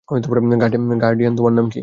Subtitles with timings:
[1.03, 1.79] Guardian, তোমার নাম কী?